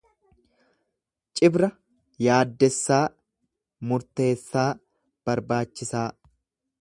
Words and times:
Cibra 1.39 1.67
yaaddessaa, 2.29 3.03
murteessaa, 3.91 4.67
barbaachisaa. 5.29 6.09